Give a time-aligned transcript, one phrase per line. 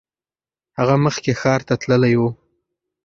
[0.77, 2.21] هغه مخکې ښار ته تللی و.